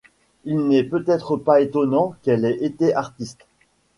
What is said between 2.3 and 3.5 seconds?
ait été artiste.